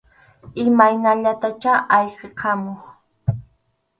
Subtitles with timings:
[0.63, 2.81] Imaynallatachá ayqikamuq.